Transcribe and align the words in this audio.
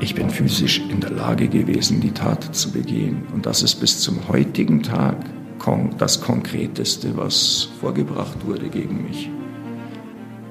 Ich 0.00 0.14
bin 0.14 0.30
physisch 0.30 0.80
in 0.90 1.00
der 1.00 1.10
Lage 1.10 1.48
gewesen, 1.48 2.00
die 2.00 2.10
Tat 2.10 2.54
zu 2.54 2.72
begehen. 2.72 3.22
Und 3.32 3.46
das 3.46 3.62
ist 3.62 3.76
bis 3.76 4.00
zum 4.00 4.28
heutigen 4.28 4.82
Tag 4.82 5.16
das 5.98 6.20
Konkreteste, 6.20 7.16
was 7.16 7.68
vorgebracht 7.80 8.44
wurde 8.44 8.68
gegen 8.68 9.04
mich. 9.04 9.30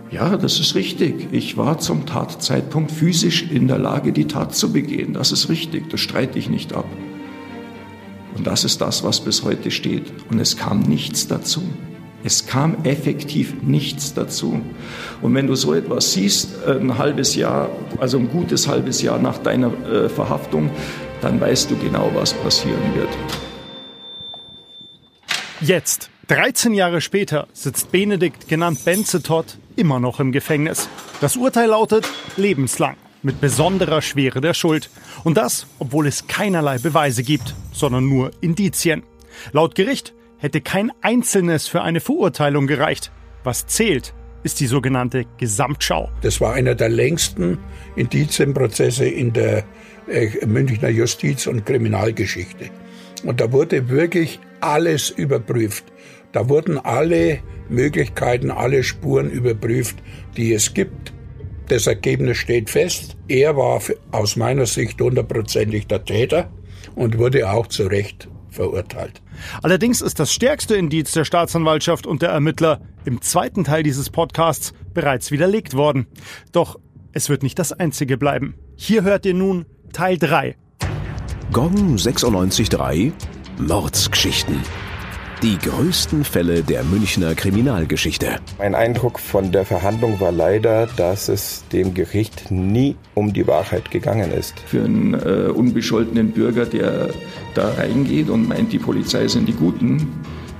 Ja, 0.10 0.38
das 0.38 0.60
ist 0.60 0.76
richtig. 0.76 1.28
Ich 1.34 1.58
war 1.58 1.80
zum 1.80 2.06
Tatzeitpunkt 2.06 2.92
physisch 2.92 3.50
in 3.50 3.68
der 3.68 3.78
Lage, 3.78 4.14
die 4.14 4.26
Tat 4.26 4.56
zu 4.56 4.72
begehen. 4.72 5.14
Das 5.14 5.32
ist 5.34 5.50
richtig. 5.50 5.90
Das 5.90 6.00
streite 6.00 6.40
ich 6.40 6.50
nicht 6.50 6.74
ab. 6.74 6.88
Und 8.36 8.48
das 8.48 8.64
ist 8.64 8.80
das, 8.80 9.04
was 9.04 9.20
bis 9.20 9.44
heute 9.44 9.70
steht. 9.70 10.12
Und 10.30 10.40
es 10.40 10.56
kam 10.56 10.80
nichts 10.80 11.28
dazu. 11.28 11.62
Es 12.24 12.46
kam 12.46 12.78
effektiv 12.84 13.56
nichts 13.64 14.14
dazu. 14.14 14.62
Und 15.22 15.34
wenn 15.34 15.48
du 15.48 15.56
so 15.56 15.74
etwas 15.74 16.14
siehst, 16.14 16.66
ein 16.68 16.98
halbes 16.98 17.36
Jahr, 17.36 17.70
also 18.00 18.18
ein 18.18 18.30
gutes 18.30 18.68
halbes 18.68 19.02
Jahr 19.02 19.20
nach 19.20 19.40
deiner 19.40 19.72
äh, 19.88 20.10
Verhaftung, 20.10 20.70
dann 21.22 21.40
weißt 21.40 21.72
du 21.72 21.78
genau, 21.78 22.12
was 22.14 22.34
passieren 22.34 22.82
wird. 22.96 23.10
Jetzt, 25.62 26.10
13 26.28 26.74
Jahre 26.74 27.02
später, 27.02 27.48
sitzt 27.54 27.92
Benedikt, 27.92 28.48
genannt 28.48 28.84
Benzetot, 28.86 29.58
immer 29.76 30.00
noch 30.00 30.20
im 30.20 30.32
Gefängnis. 30.32 30.90
Das 31.22 31.36
Urteil 31.36 31.70
lautet 31.70 32.08
lebenslang, 32.38 32.96
mit 33.22 33.42
besonderer 33.42 34.02
Schwere 34.02 34.42
der 34.42 34.54
Schuld. 34.54 34.90
Und 35.24 35.38
das, 35.38 35.68
obwohl 35.78 36.08
es 36.08 36.28
keinerlei 36.28 36.80
Beweise 36.80 37.24
gibt, 37.24 37.54
sondern 37.72 38.08
nur 38.08 38.32
Indizien. 38.42 39.04
Laut 39.52 39.76
Gericht 39.76 40.14
hätte 40.42 40.60
kein 40.60 40.92
einzelnes 41.02 41.68
für 41.68 41.84
eine 41.84 42.00
Verurteilung 42.00 42.68
gereicht. 42.68 43.12
Was 43.44 43.68
zählt, 43.68 44.14
ist 44.44 44.60
die 44.60 44.66
sogenannte 44.66 45.26
Gesamtschau. 45.38 46.10
Das 46.22 46.42
war 46.42 46.54
einer 46.54 46.74
der 46.74 46.90
längsten 46.90 47.60
Indizienprozesse 47.96 49.06
in 49.06 49.34
der 49.34 49.64
äh, 50.08 50.46
Münchner 50.46 50.90
Justiz- 50.90 51.46
und 51.46 51.66
Kriminalgeschichte. 51.66 52.72
Und 53.24 53.40
da 53.40 53.52
wurde 53.52 53.90
wirklich 53.90 54.40
alles 54.62 55.12
überprüft. 55.12 55.86
Da 56.32 56.50
wurden 56.50 56.80
alle 56.80 57.40
Möglichkeiten, 57.70 58.50
alle 58.50 58.84
Spuren 58.84 59.30
überprüft, 59.30 59.98
die 60.38 60.54
es 60.54 60.74
gibt. 60.74 61.14
Das 61.68 61.86
Ergebnis 61.86 62.38
steht 62.38 62.72
fest. 62.72 63.16
Er 63.28 63.56
war 63.58 63.80
aus 64.12 64.36
meiner 64.36 64.66
Sicht 64.66 65.00
hundertprozentig 65.00 65.86
der 65.86 66.04
Täter 66.04 66.52
und 66.96 67.20
wurde 67.20 67.50
auch 67.52 67.68
zu 67.68 67.84
Recht 67.84 68.28
verurteilt. 68.52 69.22
Allerdings 69.64 70.02
ist 70.02 70.20
das 70.20 70.32
stärkste 70.32 70.76
Indiz 70.76 71.12
der 71.14 71.26
Staatsanwaltschaft 71.26 72.06
und 72.06 72.22
der 72.22 72.30
Ermittler 72.30 72.82
im 73.06 73.22
zweiten 73.22 73.64
Teil 73.64 73.82
dieses 73.82 74.10
Podcasts 74.10 74.74
bereits 74.94 75.32
widerlegt 75.32 75.74
worden. 75.74 76.08
Doch 76.52 76.80
es 77.14 77.30
wird 77.30 77.44
nicht 77.44 77.58
das 77.58 77.74
einzige 77.74 78.18
bleiben. 78.18 78.56
Hier 78.76 79.04
hört 79.04 79.26
ihr 79.26 79.34
nun 79.34 79.66
Teil 79.92 80.18
3. 80.18 80.56
Gong 81.52 81.96
96.3 81.96 83.12
Mordsgeschichten. 83.58 84.60
Die 85.44 85.58
größten 85.58 86.24
Fälle 86.24 86.62
der 86.62 86.84
Münchner 86.84 87.34
Kriminalgeschichte. 87.34 88.36
Mein 88.60 88.76
Eindruck 88.76 89.18
von 89.18 89.52
der 89.52 89.66
Verhandlung 89.66 90.20
war 90.20 90.32
leider, 90.32 90.86
dass 90.98 91.30
es 91.30 91.64
dem 91.74 91.96
Gericht 91.96 92.52
nie 92.52 92.96
um 93.16 93.34
die 93.34 93.48
Wahrheit 93.48 93.90
gegangen 93.90 94.32
ist. 94.32 94.60
Für 94.60 94.84
einen 94.84 95.16
äh, 95.16 95.50
unbescholtenen 95.50 96.30
Bürger, 96.30 96.68
der 96.68 97.10
da 97.56 97.74
reingeht 97.74 98.30
und 98.30 98.50
meint, 98.50 98.72
die 98.72 98.78
Polizei 98.78 99.28
sind 99.28 99.48
die 99.48 99.54
Guten, 99.54 100.14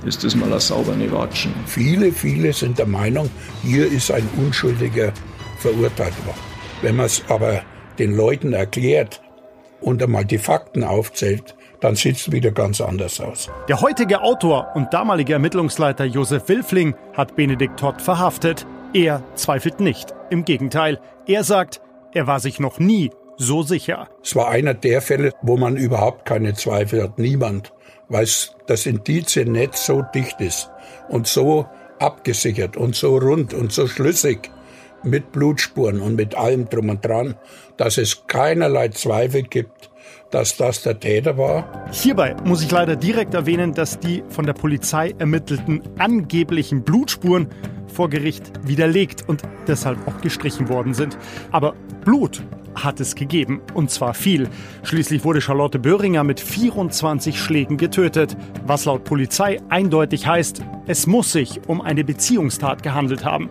ist 0.04 0.24
das 0.24 0.34
mal 0.34 0.52
ein 0.52 0.58
sauberne 0.58 1.12
Watschen. 1.12 1.54
Viele, 1.66 2.10
viele 2.10 2.52
sind 2.52 2.76
der 2.76 2.86
Meinung, 2.86 3.30
hier 3.62 3.86
ist 3.86 4.10
ein 4.10 4.28
Unschuldiger 4.36 5.12
verurteilt 5.58 6.26
worden. 6.26 6.40
Wenn 6.82 6.96
man 6.96 7.06
es 7.06 7.22
aber 7.28 7.62
den 8.00 8.16
Leuten 8.16 8.52
erklärt 8.52 9.22
und 9.80 10.02
einmal 10.02 10.24
die 10.24 10.38
Fakten 10.38 10.82
aufzählt, 10.82 11.54
dann 11.82 11.96
sieht 11.96 12.16
es 12.16 12.32
wieder 12.32 12.52
ganz 12.52 12.80
anders 12.80 13.20
aus. 13.20 13.50
Der 13.68 13.80
heutige 13.80 14.22
Autor 14.22 14.68
und 14.74 14.94
damalige 14.94 15.34
Ermittlungsleiter 15.34 16.04
Josef 16.04 16.48
Wilfling 16.48 16.94
hat 17.12 17.34
Benedikt 17.36 17.78
Todd 17.78 18.00
verhaftet. 18.00 18.66
Er 18.94 19.22
zweifelt 19.34 19.80
nicht. 19.80 20.14
Im 20.30 20.44
Gegenteil, 20.44 21.00
er 21.26 21.42
sagt, 21.44 21.80
er 22.14 22.26
war 22.26 22.38
sich 22.38 22.60
noch 22.60 22.78
nie 22.78 23.10
so 23.36 23.62
sicher. 23.62 24.08
Es 24.22 24.36
war 24.36 24.48
einer 24.48 24.74
der 24.74 25.02
Fälle, 25.02 25.32
wo 25.42 25.56
man 25.56 25.76
überhaupt 25.76 26.24
keine 26.24 26.54
Zweifel 26.54 27.02
hat. 27.02 27.18
Niemand, 27.18 27.72
weil 28.08 28.28
das 28.66 28.86
Indiziennetz 28.86 29.84
so 29.84 30.02
dicht 30.14 30.40
ist 30.40 30.70
und 31.08 31.26
so 31.26 31.66
abgesichert 31.98 32.76
und 32.76 32.94
so 32.94 33.16
rund 33.16 33.54
und 33.54 33.72
so 33.72 33.88
schlüssig 33.88 34.50
mit 35.02 35.32
Blutspuren 35.32 36.00
und 36.00 36.14
mit 36.14 36.36
allem 36.36 36.68
drum 36.68 36.90
und 36.90 37.04
dran, 37.04 37.34
dass 37.76 37.98
es 37.98 38.28
keinerlei 38.28 38.88
Zweifel 38.88 39.42
gibt, 39.42 39.90
dass 40.30 40.56
das 40.56 40.82
der 40.82 40.98
Täter 40.98 41.36
war. 41.36 41.86
Hierbei 41.90 42.34
muss 42.44 42.62
ich 42.62 42.70
leider 42.70 42.96
direkt 42.96 43.34
erwähnen, 43.34 43.74
dass 43.74 43.98
die 43.98 44.22
von 44.28 44.46
der 44.46 44.54
Polizei 44.54 45.14
ermittelten 45.18 45.82
angeblichen 45.98 46.82
Blutspuren 46.82 47.48
vor 47.92 48.08
Gericht 48.08 48.52
widerlegt 48.66 49.28
und 49.28 49.42
deshalb 49.66 49.98
auch 50.08 50.20
gestrichen 50.20 50.68
worden 50.68 50.94
sind. 50.94 51.18
Aber 51.50 51.74
Blut 52.04 52.42
hat 52.74 53.00
es 53.00 53.14
gegeben, 53.14 53.60
und 53.74 53.90
zwar 53.90 54.14
viel. 54.14 54.48
Schließlich 54.82 55.24
wurde 55.24 55.40
Charlotte 55.40 55.78
Böhringer 55.78 56.24
mit 56.24 56.40
24 56.40 57.38
Schlägen 57.38 57.76
getötet, 57.76 58.36
was 58.66 58.86
laut 58.86 59.04
Polizei 59.04 59.60
eindeutig 59.68 60.26
heißt, 60.26 60.62
es 60.86 61.06
muss 61.06 61.32
sich 61.32 61.60
um 61.66 61.80
eine 61.80 62.04
Beziehungstat 62.04 62.82
gehandelt 62.82 63.24
haben. 63.24 63.50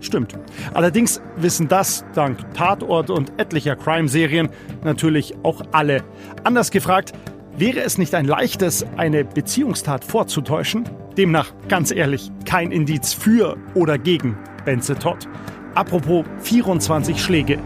Stimmt. 0.00 0.38
Allerdings 0.72 1.20
wissen 1.36 1.68
das, 1.68 2.04
dank 2.14 2.54
Tatort 2.54 3.10
und 3.10 3.32
etlicher 3.38 3.76
Crime-Serien, 3.76 4.48
natürlich 4.82 5.34
auch 5.42 5.62
alle. 5.72 6.02
Anders 6.42 6.70
gefragt, 6.70 7.12
wäre 7.56 7.80
es 7.80 7.98
nicht 7.98 8.14
ein 8.14 8.26
leichtes, 8.26 8.86
eine 8.96 9.24
Beziehungstat 9.24 10.04
vorzutäuschen? 10.04 10.88
Demnach, 11.16 11.52
ganz 11.68 11.90
ehrlich, 11.90 12.30
kein 12.46 12.72
Indiz 12.72 13.12
für 13.12 13.56
oder 13.74 13.98
gegen 13.98 14.38
Benze 14.64 14.94
Todd. 14.98 15.28
Apropos 15.74 16.24
24 16.40 17.22
Schläge. 17.22 17.58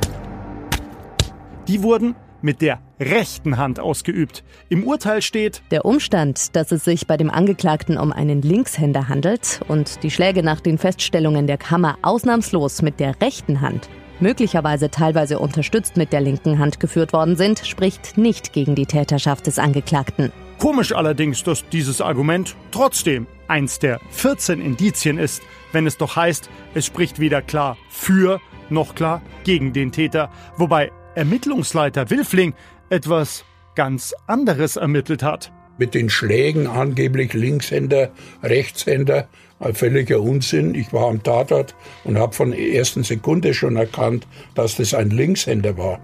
Die 1.69 1.83
wurden 1.83 2.15
mit 2.43 2.61
der 2.61 2.81
rechten 3.05 3.57
Hand 3.57 3.81
ausgeübt. 3.81 4.45
Im 4.69 4.85
Urteil 4.85 5.23
steht, 5.23 5.63
der 5.71 5.85
Umstand, 5.85 6.57
dass 6.57 6.73
es 6.73 6.85
sich 6.85 7.07
bei 7.07 7.17
dem 7.17 7.31
Angeklagten 7.31 7.99
um 7.99 8.13
einen 8.13 8.43
Linkshänder 8.43 9.09
handelt 9.09 9.61
und 9.69 10.03
die 10.03 10.11
Schläge 10.11 10.43
nach 10.43 10.61
den 10.61 10.79
Feststellungen 10.79 11.47
der 11.47 11.59
Kammer 11.59 11.99
ausnahmslos 12.03 12.83
mit 12.83 13.01
der 13.01 13.21
rechten 13.21 13.61
Hand, 13.61 13.89
möglicherweise 14.21 14.91
teilweise 14.91 15.39
unterstützt 15.39 15.97
mit 15.97 16.13
der 16.13 16.21
linken 16.21 16.59
Hand 16.59 16.81
geführt 16.81 17.13
worden 17.13 17.37
sind, 17.37 17.61
spricht 17.61 18.17
nicht 18.17 18.53
gegen 18.53 18.75
die 18.75 18.87
Täterschaft 18.87 19.47
des 19.47 19.59
Angeklagten. 19.59 20.33
Komisch 20.59 20.93
allerdings, 20.93 21.43
dass 21.43 21.69
dieses 21.69 22.01
Argument 22.01 22.57
trotzdem 22.71 23.27
eins 23.49 23.79
der 23.79 24.01
14 24.11 24.61
Indizien 24.61 25.19
ist, 25.19 25.43
wenn 25.73 25.87
es 25.87 25.99
doch 25.99 26.17
heißt, 26.17 26.49
es 26.75 26.87
spricht 26.87 27.19
weder 27.19 27.43
klar 27.43 27.77
für 27.91 28.41
noch 28.71 28.95
klar 28.95 29.21
gegen 29.45 29.73
den 29.73 29.93
Täter, 29.93 30.31
wobei 30.57 30.91
Ermittlungsleiter 31.15 32.11
Wilfling 32.11 32.55
etwas 32.91 33.45
ganz 33.75 34.15
anderes 34.27 34.77
ermittelt 34.77 35.23
hat. 35.23 35.53
Mit 35.79 35.95
den 35.95 36.09
Schlägen 36.09 36.67
angeblich 36.67 37.33
Linkshänder, 37.33 38.11
Rechtshänder, 38.43 39.29
völliger 39.73 40.21
Unsinn. 40.21 40.75
Ich 40.75 40.93
war 40.93 41.09
am 41.09 41.23
Tatort 41.23 41.75
und 42.05 42.19
habe 42.19 42.33
von 42.33 42.51
der 42.51 42.61
ersten 42.61 43.03
Sekunde 43.03 43.55
schon 43.55 43.77
erkannt, 43.77 44.27
dass 44.55 44.77
das 44.77 44.95
ein 44.95 45.11
Linkshänder 45.11 45.77
war. 45.77 46.01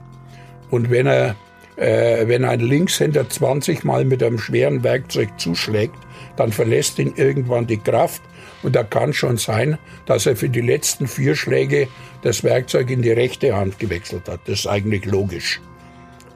Und 0.71 0.91
wenn 0.91 1.07
er, 1.07 1.37
äh, 1.77 2.27
wenn 2.27 2.45
ein 2.45 2.61
Linkshänder 2.61 3.29
20 3.29 3.85
Mal 3.85 4.05
mit 4.05 4.23
einem 4.23 4.39
schweren 4.39 4.83
Werkzeug 4.83 5.29
zuschlägt, 5.39 5.97
dann 6.37 6.53
verlässt 6.53 6.99
ihn 6.99 7.13
irgendwann 7.17 7.67
die 7.67 7.79
Kraft 7.79 8.23
und 8.63 8.77
da 8.77 8.83
kann 8.83 9.13
schon 9.13 9.37
sein, 9.37 9.79
dass 10.07 10.27
er 10.27 10.37
für 10.37 10.49
die 10.49 10.61
letzten 10.61 11.07
vier 11.07 11.35
Schläge 11.35 11.89
das 12.23 12.45
Werkzeug 12.45 12.91
in 12.91 13.03
die 13.03 13.13
rechte 13.13 13.57
Hand 13.57 13.79
gewechselt 13.79 14.29
hat. 14.29 14.41
Das 14.47 14.61
ist 14.61 14.67
eigentlich 14.67 15.05
logisch. 15.07 15.61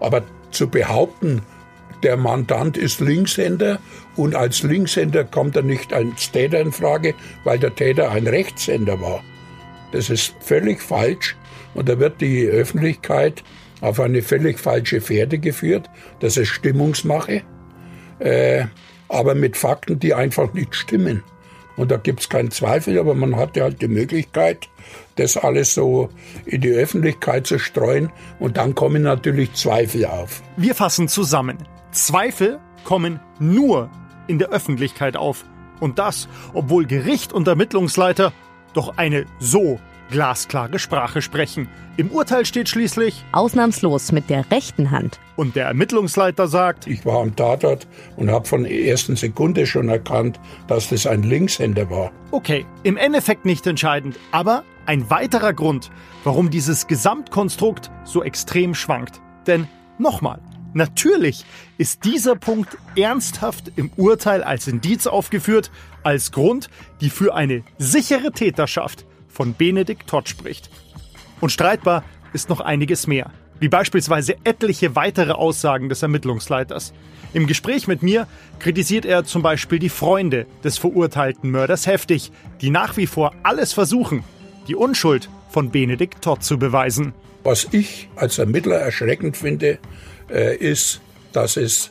Aber 0.00 0.22
zu 0.54 0.68
behaupten, 0.68 1.42
der 2.02 2.16
Mandant 2.16 2.76
ist 2.76 3.00
Linkshänder 3.00 3.78
und 4.16 4.34
als 4.34 4.62
Linkshänder 4.62 5.24
kommt 5.24 5.56
er 5.56 5.62
nicht 5.62 5.92
als 5.92 6.30
Täter 6.30 6.60
in 6.60 6.72
Frage, 6.72 7.14
weil 7.44 7.58
der 7.58 7.74
Täter 7.74 8.10
ein 8.10 8.26
Rechtshänder 8.26 9.00
war. 9.00 9.22
Das 9.92 10.10
ist 10.10 10.34
völlig 10.40 10.82
falsch 10.82 11.36
und 11.74 11.88
da 11.88 11.98
wird 11.98 12.20
die 12.20 12.46
Öffentlichkeit 12.46 13.42
auf 13.80 14.00
eine 14.00 14.22
völlig 14.22 14.58
falsche 14.58 15.00
Fährte 15.00 15.38
geführt. 15.38 15.88
Das 16.20 16.36
ist 16.36 16.48
Stimmungsmache, 16.48 17.42
äh, 18.18 18.66
aber 19.08 19.34
mit 19.34 19.56
Fakten, 19.56 19.98
die 19.98 20.14
einfach 20.14 20.52
nicht 20.52 20.74
stimmen. 20.74 21.22
Und 21.76 21.90
da 21.90 21.96
gibt 21.96 22.20
es 22.20 22.28
keinen 22.28 22.50
Zweifel, 22.50 22.98
aber 22.98 23.14
man 23.14 23.36
hatte 23.36 23.62
halt 23.62 23.82
die 23.82 23.88
Möglichkeit, 23.88 24.68
das 25.16 25.36
alles 25.36 25.74
so 25.74 26.08
in 26.46 26.60
die 26.60 26.70
Öffentlichkeit 26.70 27.46
zu 27.46 27.58
streuen. 27.58 28.10
Und 28.38 28.56
dann 28.56 28.74
kommen 28.74 29.02
natürlich 29.02 29.52
Zweifel 29.54 30.06
auf. 30.06 30.42
Wir 30.56 30.74
fassen 30.74 31.08
zusammen. 31.08 31.58
Zweifel 31.92 32.58
kommen 32.84 33.20
nur 33.38 33.90
in 34.26 34.38
der 34.38 34.50
Öffentlichkeit 34.50 35.16
auf. 35.16 35.44
Und 35.80 35.98
das, 35.98 36.28
obwohl 36.52 36.86
Gericht 36.86 37.32
und 37.32 37.48
Ermittlungsleiter 37.48 38.32
doch 38.74 38.96
eine 38.96 39.26
so 39.38 39.78
glasklare 40.10 40.78
Sprache 40.78 41.22
sprechen. 41.22 41.68
Im 41.96 42.10
Urteil 42.10 42.44
steht 42.44 42.68
schließlich 42.68 43.24
Ausnahmslos 43.32 44.12
mit 44.12 44.28
der 44.30 44.50
rechten 44.50 44.90
Hand. 44.90 45.18
Und 45.36 45.56
der 45.56 45.66
Ermittlungsleiter 45.66 46.48
sagt, 46.48 46.86
ich 46.86 47.06
war 47.06 47.20
am 47.20 47.34
Tatort 47.34 47.86
und 48.16 48.30
habe 48.30 48.46
von 48.46 48.64
der 48.64 48.72
ersten 48.72 49.16
Sekunde 49.16 49.66
schon 49.66 49.88
erkannt, 49.88 50.38
dass 50.66 50.88
das 50.88 51.06
ein 51.06 51.22
Linkshänder 51.22 51.90
war. 51.90 52.12
Okay, 52.30 52.66
im 52.82 52.96
Endeffekt 52.96 53.44
nicht 53.44 53.66
entscheidend, 53.66 54.18
aber 54.30 54.64
ein 54.86 55.10
weiterer 55.10 55.52
Grund, 55.52 55.90
warum 56.24 56.50
dieses 56.50 56.86
Gesamtkonstrukt 56.86 57.90
so 58.04 58.22
extrem 58.22 58.74
schwankt. 58.74 59.20
Denn 59.46 59.68
nochmal, 59.98 60.40
natürlich 60.72 61.44
ist 61.78 62.04
dieser 62.04 62.36
Punkt 62.36 62.76
ernsthaft 62.96 63.72
im 63.76 63.90
Urteil 63.96 64.42
als 64.42 64.68
Indiz 64.68 65.06
aufgeführt, 65.06 65.70
als 66.02 66.32
Grund, 66.32 66.68
die 67.00 67.10
für 67.10 67.34
eine 67.34 67.62
sichere 67.78 68.32
Täterschaft 68.32 69.06
von 69.28 69.54
Benedikt 69.54 70.08
Todd 70.08 70.28
spricht. 70.28 70.70
Und 71.40 71.50
streitbar 71.50 72.04
ist 72.32 72.48
noch 72.48 72.60
einiges 72.60 73.06
mehr, 73.06 73.30
wie 73.60 73.68
beispielsweise 73.68 74.36
etliche 74.44 74.96
weitere 74.96 75.32
Aussagen 75.32 75.88
des 75.88 76.02
Ermittlungsleiters. 76.02 76.92
Im 77.32 77.46
Gespräch 77.46 77.88
mit 77.88 78.02
mir 78.02 78.28
kritisiert 78.60 79.04
er 79.04 79.24
zum 79.24 79.42
Beispiel 79.42 79.78
die 79.78 79.88
Freunde 79.88 80.46
des 80.62 80.78
verurteilten 80.78 81.50
Mörders 81.50 81.86
heftig, 81.86 82.30
die 82.60 82.70
nach 82.70 82.96
wie 82.96 83.06
vor 83.06 83.34
alles 83.42 83.72
versuchen, 83.72 84.22
die 84.68 84.74
Unschuld 84.74 85.28
von 85.50 85.70
Benedikt 85.70 86.22
Todd 86.22 86.42
zu 86.42 86.58
beweisen. 86.58 87.12
Was 87.42 87.68
ich 87.72 88.08
als 88.16 88.38
Ermittler 88.38 88.76
erschreckend 88.76 89.36
finde, 89.36 89.78
äh, 90.30 90.56
ist, 90.56 91.00
dass 91.32 91.56
es 91.56 91.90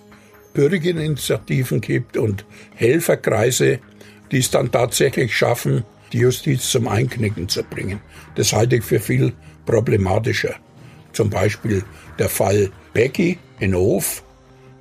Bürgerinitiativen 0.54 1.82
gibt 1.82 2.18
und 2.18 2.46
Helferkreise, 2.76 3.80
die 4.32 4.40
es 4.40 4.52
dann 4.52 4.72
tatsächlich 4.72 5.36
schaffen, 5.36 5.84
die 6.12 6.20
Justiz 6.20 6.70
zum 6.70 6.88
Einknicken 6.88 7.50
zu 7.50 7.64
bringen. 7.64 8.00
Das 8.36 8.54
halte 8.54 8.78
ich 8.78 8.84
für 8.84 9.00
viel 9.00 9.34
problematischer. 9.66 10.56
Zum 11.12 11.30
Beispiel 11.30 11.84
der 12.20 12.30
Fall 12.30 12.72
Becky 12.94 13.38
in 13.60 13.76
Hof. 13.76 14.24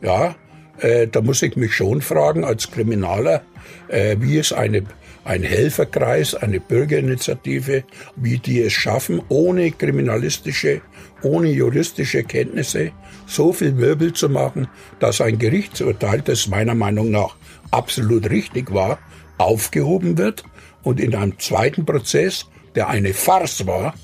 Ja, 0.03 0.37
äh, 0.79 1.07
da 1.07 1.21
muss 1.21 1.43
ich 1.43 1.57
mich 1.57 1.75
schon 1.75 2.03
fragen 2.03 2.45
als 2.45 2.71
Kriminaler, 2.71 3.43
äh, 3.89 4.17
wie 4.19 4.39
es 4.39 4.53
eine 4.53 4.85
ein 5.25 5.43
Helferkreis, 5.43 6.35
eine 6.35 6.61
Bürgerinitiative, 6.61 7.85
wie 8.17 8.39
die 8.39 8.61
es 8.61 8.73
schaffen, 8.73 9.23
ohne 9.29 9.71
kriminalistische, 9.71 10.81
ohne 11.23 11.49
juristische 11.51 12.25
Kenntnisse 12.25 12.93
so 13.27 13.53
viel 13.53 13.79
Wirbel 13.79 14.13
zu 14.13 14.29
machen, 14.29 14.69
dass 14.99 15.21
ein 15.21 15.39
Gerichtsurteil, 15.39 16.23
das 16.23 16.49
meiner 16.49 16.75
Meinung 16.75 17.11
nach 17.11 17.37
absolut 17.71 18.29
richtig 18.31 18.73
war, 18.73 18.99
aufgehoben 19.39 20.19
wird 20.19 20.45
und 20.83 21.01
in 21.01 21.15
einem 21.15 21.39
zweiten 21.39 21.87
Prozess, 21.87 22.47
der 22.75 22.89
eine 22.89 23.15
Farce 23.15 23.67
war, 23.67 23.95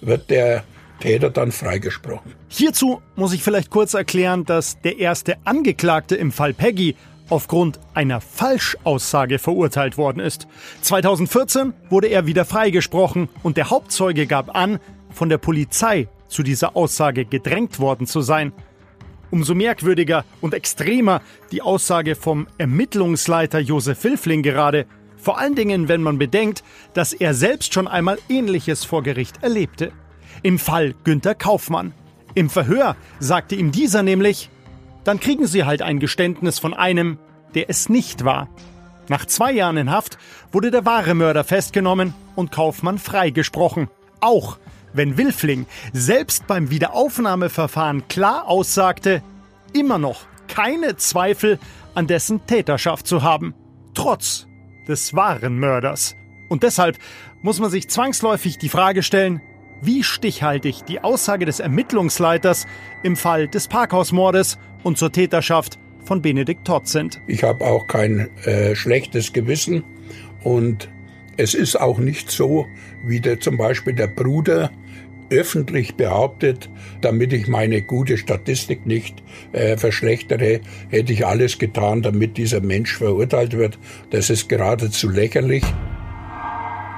wird 0.00 0.30
der 0.30 0.64
Täter 1.00 1.30
dann 1.30 1.52
freigesprochen. 1.52 2.34
Hierzu 2.48 3.02
muss 3.16 3.32
ich 3.32 3.42
vielleicht 3.42 3.70
kurz 3.70 3.94
erklären, 3.94 4.44
dass 4.44 4.80
der 4.80 4.98
erste 4.98 5.36
Angeklagte 5.44 6.16
im 6.16 6.32
Fall 6.32 6.54
Peggy 6.54 6.96
aufgrund 7.28 7.80
einer 7.94 8.20
Falschaussage 8.20 9.38
verurteilt 9.38 9.96
worden 9.98 10.20
ist. 10.20 10.46
2014 10.82 11.72
wurde 11.88 12.08
er 12.08 12.26
wieder 12.26 12.44
freigesprochen 12.44 13.28
und 13.42 13.56
der 13.56 13.70
Hauptzeuge 13.70 14.26
gab 14.26 14.54
an, 14.54 14.78
von 15.10 15.28
der 15.28 15.38
Polizei 15.38 16.08
zu 16.28 16.42
dieser 16.42 16.76
Aussage 16.76 17.24
gedrängt 17.24 17.78
worden 17.78 18.06
zu 18.06 18.20
sein. 18.20 18.52
Umso 19.30 19.54
merkwürdiger 19.54 20.24
und 20.40 20.54
extremer 20.54 21.22
die 21.50 21.62
Aussage 21.62 22.14
vom 22.14 22.46
Ermittlungsleiter 22.58 23.58
Josef 23.58 24.04
Wilfling 24.04 24.42
gerade, 24.42 24.86
vor 25.16 25.38
allen 25.38 25.54
Dingen, 25.54 25.88
wenn 25.88 26.02
man 26.02 26.18
bedenkt, 26.18 26.62
dass 26.92 27.14
er 27.14 27.32
selbst 27.32 27.72
schon 27.72 27.88
einmal 27.88 28.18
Ähnliches 28.28 28.84
vor 28.84 29.02
Gericht 29.02 29.42
erlebte. 29.42 29.90
Im 30.42 30.58
Fall 30.58 30.94
Günther 31.04 31.34
Kaufmann. 31.34 31.94
Im 32.34 32.50
Verhör 32.50 32.96
sagte 33.20 33.54
ihm 33.54 33.72
dieser 33.72 34.02
nämlich, 34.02 34.50
dann 35.04 35.20
kriegen 35.20 35.46
Sie 35.46 35.64
halt 35.64 35.82
ein 35.82 36.00
Geständnis 36.00 36.58
von 36.58 36.74
einem, 36.74 37.18
der 37.54 37.70
es 37.70 37.88
nicht 37.88 38.24
war. 38.24 38.48
Nach 39.08 39.26
zwei 39.26 39.52
Jahren 39.52 39.76
in 39.76 39.90
Haft 39.90 40.18
wurde 40.50 40.70
der 40.70 40.84
wahre 40.84 41.14
Mörder 41.14 41.44
festgenommen 41.44 42.14
und 42.34 42.50
Kaufmann 42.52 42.98
freigesprochen. 42.98 43.88
Auch 44.20 44.58
wenn 44.94 45.18
Wilfling 45.18 45.66
selbst 45.92 46.46
beim 46.46 46.70
Wiederaufnahmeverfahren 46.70 48.08
klar 48.08 48.46
aussagte, 48.46 49.22
immer 49.72 49.98
noch 49.98 50.22
keine 50.48 50.96
Zweifel 50.96 51.58
an 51.94 52.06
dessen 52.06 52.46
Täterschaft 52.46 53.06
zu 53.06 53.22
haben. 53.22 53.54
Trotz 53.94 54.46
des 54.88 55.14
wahren 55.14 55.58
Mörders. 55.58 56.14
Und 56.48 56.62
deshalb 56.62 56.98
muss 57.42 57.60
man 57.60 57.70
sich 57.70 57.88
zwangsläufig 57.88 58.58
die 58.58 58.68
Frage 58.68 59.02
stellen, 59.02 59.40
wie 59.80 60.02
stichhaltig 60.02 60.84
die 60.86 61.02
Aussage 61.02 61.46
des 61.46 61.60
Ermittlungsleiters 61.60 62.66
im 63.02 63.16
Fall 63.16 63.48
des 63.48 63.68
Parkhausmordes 63.68 64.58
und 64.82 64.98
zur 64.98 65.12
Täterschaft 65.12 65.78
von 66.04 66.22
Benedikt 66.22 66.66
Todd 66.66 66.86
sind. 66.86 67.20
Ich 67.26 67.42
habe 67.44 67.64
auch 67.64 67.86
kein 67.86 68.28
äh, 68.44 68.74
schlechtes 68.74 69.32
Gewissen 69.32 69.84
und 70.42 70.88
es 71.36 71.54
ist 71.54 71.80
auch 71.80 71.98
nicht 71.98 72.30
so, 72.30 72.66
wie 73.04 73.20
der, 73.20 73.40
zum 73.40 73.56
Beispiel 73.56 73.94
der 73.94 74.06
Bruder 74.06 74.70
öffentlich 75.30 75.94
behauptet, 75.96 76.68
damit 77.00 77.32
ich 77.32 77.48
meine 77.48 77.82
gute 77.82 78.18
Statistik 78.18 78.86
nicht 78.86 79.22
äh, 79.52 79.76
verschlechtere, 79.76 80.60
hätte 80.90 81.12
ich 81.12 81.26
alles 81.26 81.58
getan, 81.58 82.02
damit 82.02 82.36
dieser 82.36 82.60
Mensch 82.60 82.96
verurteilt 82.96 83.56
wird. 83.56 83.78
Das 84.10 84.30
ist 84.30 84.48
geradezu 84.48 85.08
lächerlich. 85.08 85.64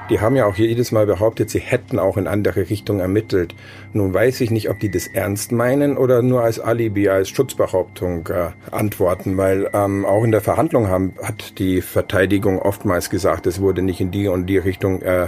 Die 0.09 0.21
haben 0.21 0.37
ja 0.37 0.45
auch 0.45 0.55
jedes 0.55 0.93
Mal 0.93 1.05
behauptet, 1.05 1.49
sie 1.49 1.59
hätten 1.59 1.99
auch 1.99 2.15
in 2.15 2.27
andere 2.27 2.69
Richtungen 2.69 3.01
ermittelt. 3.01 3.53
Nun 3.91 4.13
weiß 4.13 4.39
ich 4.39 4.51
nicht, 4.51 4.69
ob 4.69 4.79
die 4.79 4.89
das 4.89 5.07
ernst 5.07 5.51
meinen 5.51 5.97
oder 5.97 6.21
nur 6.21 6.43
als 6.43 6.59
Alibi, 6.59 7.09
als 7.09 7.29
Schutzbehauptung 7.29 8.27
äh, 8.27 8.51
antworten, 8.71 9.35
weil 9.35 9.69
ähm, 9.73 10.05
auch 10.05 10.23
in 10.23 10.31
der 10.31 10.41
Verhandlung 10.41 10.87
haben, 10.87 11.13
hat 11.21 11.59
die 11.59 11.81
Verteidigung 11.81 12.59
oftmals 12.59 13.09
gesagt, 13.09 13.47
es 13.47 13.59
wurde 13.59 13.81
nicht 13.81 13.99
in 13.99 14.11
die 14.11 14.29
und 14.29 14.45
die 14.45 14.57
Richtung 14.57 15.01
äh, 15.01 15.27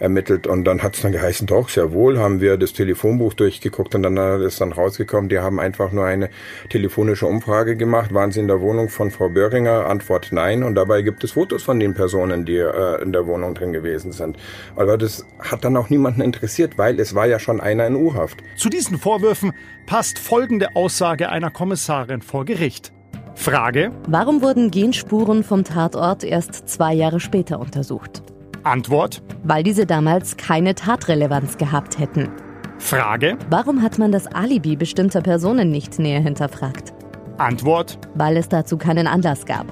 ermittelt 0.00 0.46
und 0.46 0.64
dann 0.64 0.82
hat 0.82 0.96
es 0.96 1.02
dann 1.02 1.12
geheißen, 1.12 1.46
doch, 1.46 1.68
sehr 1.68 1.92
wohl, 1.92 2.18
haben 2.18 2.40
wir 2.40 2.56
das 2.56 2.72
Telefonbuch 2.72 3.34
durchgeguckt 3.34 3.94
und 3.94 4.02
dann 4.02 4.16
ist 4.42 4.60
dann 4.60 4.72
rausgekommen, 4.72 5.28
die 5.28 5.38
haben 5.38 5.60
einfach 5.60 5.92
nur 5.92 6.06
eine 6.06 6.30
telefonische 6.70 7.26
Umfrage 7.26 7.76
gemacht, 7.76 8.12
waren 8.12 8.32
sie 8.32 8.40
in 8.40 8.48
der 8.48 8.60
Wohnung 8.60 8.88
von 8.88 9.10
Frau 9.10 9.28
Böhringer, 9.28 9.86
Antwort 9.86 10.28
nein 10.32 10.64
und 10.64 10.74
dabei 10.74 11.02
gibt 11.02 11.22
es 11.22 11.32
Fotos 11.32 11.62
von 11.62 11.78
den 11.78 11.94
Personen, 11.94 12.44
die 12.44 12.56
äh, 12.56 13.02
in 13.02 13.12
der 13.12 13.26
Wohnung 13.26 13.54
drin 13.54 13.72
gewesen 13.72 14.12
sind. 14.12 14.36
Aber 14.74 14.98
das 14.98 15.26
hat 15.38 15.64
dann 15.64 15.76
auch 15.76 15.90
niemanden 15.90 16.22
interessiert, 16.22 16.78
weil 16.78 16.98
es 16.98 17.14
war 17.14 17.26
ja 17.26 17.38
schon 17.38 17.60
einer 17.60 17.86
in 17.86 17.94
U-Haft. 17.94 18.38
Zu 18.56 18.68
diesen 18.68 18.98
Vorwürfen 18.98 19.52
passt 19.86 20.18
folgende 20.18 20.74
Aussage 20.74 21.28
einer 21.28 21.50
Kommissarin 21.50 22.22
vor 22.22 22.44
Gericht. 22.44 22.92
Frage. 23.34 23.92
Warum 24.06 24.42
wurden 24.42 24.70
Genspuren 24.70 25.44
vom 25.44 25.64
Tatort 25.64 26.24
erst 26.24 26.68
zwei 26.68 26.92
Jahre 26.92 27.20
später 27.20 27.58
untersucht? 27.58 28.22
Antwort. 28.64 29.22
Weil 29.42 29.62
diese 29.62 29.86
damals 29.86 30.36
keine 30.36 30.74
Tatrelevanz 30.74 31.56
gehabt 31.56 31.98
hätten. 31.98 32.28
Frage. 32.78 33.36
Warum 33.48 33.82
hat 33.82 33.98
man 33.98 34.12
das 34.12 34.26
Alibi 34.26 34.76
bestimmter 34.76 35.20
Personen 35.20 35.70
nicht 35.70 35.98
näher 35.98 36.20
hinterfragt? 36.20 36.92
Antwort. 37.38 37.98
Weil 38.14 38.36
es 38.36 38.48
dazu 38.48 38.76
keinen 38.76 39.06
Anlass 39.06 39.46
gab. 39.46 39.66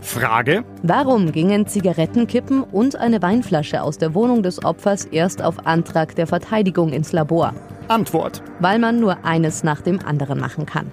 Frage. 0.00 0.64
Warum 0.82 1.32
gingen 1.32 1.66
Zigarettenkippen 1.66 2.62
und 2.62 2.96
eine 2.96 3.22
Weinflasche 3.22 3.82
aus 3.82 3.98
der 3.98 4.14
Wohnung 4.14 4.42
des 4.42 4.64
Opfers 4.64 5.04
erst 5.04 5.42
auf 5.42 5.66
Antrag 5.66 6.14
der 6.14 6.26
Verteidigung 6.26 6.92
ins 6.92 7.12
Labor? 7.12 7.54
Antwort. 7.88 8.42
Weil 8.60 8.78
man 8.78 9.00
nur 9.00 9.24
eines 9.24 9.64
nach 9.64 9.80
dem 9.80 9.98
anderen 10.04 10.38
machen 10.38 10.66
kann. 10.66 10.90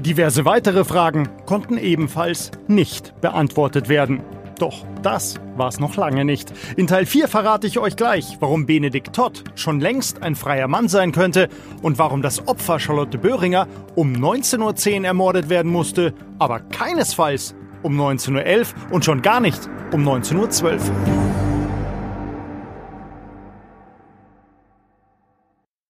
Diverse 0.00 0.44
weitere 0.44 0.84
Fragen 0.84 1.28
konnten 1.44 1.76
ebenfalls 1.76 2.50
nicht 2.68 3.20
beantwortet 3.20 3.88
werden. 3.88 4.20
Doch 4.58 4.84
das 5.02 5.36
war's 5.56 5.80
noch 5.80 5.96
lange 5.96 6.24
nicht. 6.24 6.52
In 6.76 6.86
Teil 6.86 7.06
4 7.06 7.28
verrate 7.28 7.66
ich 7.66 7.78
euch 7.78 7.96
gleich, 7.96 8.36
warum 8.40 8.66
Benedikt 8.66 9.14
Todd 9.14 9.44
schon 9.54 9.80
längst 9.80 10.22
ein 10.22 10.34
freier 10.34 10.68
Mann 10.68 10.88
sein 10.88 11.12
könnte 11.12 11.48
und 11.82 11.98
warum 11.98 12.22
das 12.22 12.46
Opfer 12.46 12.78
Charlotte 12.78 13.18
Böhringer 13.18 13.66
um 13.94 14.12
19.10 14.12 15.00
Uhr 15.00 15.04
ermordet 15.06 15.48
werden 15.48 15.70
musste, 15.70 16.14
aber 16.38 16.60
keinesfalls 16.60 17.54
um 17.82 17.98
19.11 18.00 18.58
Uhr 18.58 18.92
und 18.92 19.04
schon 19.04 19.22
gar 19.22 19.40
nicht 19.40 19.68
um 19.92 20.06
19.12 20.06 20.64
Uhr. 20.64 21.47